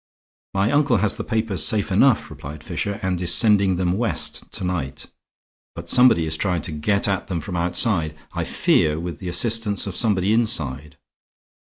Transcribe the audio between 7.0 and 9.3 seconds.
at them from outside, I fear with the